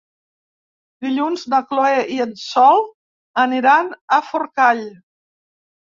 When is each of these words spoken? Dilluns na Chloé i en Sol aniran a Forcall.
Dilluns 1.07 1.43
na 1.53 1.59
Chloé 1.67 2.01
i 2.17 2.19
en 2.27 2.35
Sol 2.47 2.83
aniran 3.47 3.97
a 4.19 4.23
Forcall. 4.35 4.87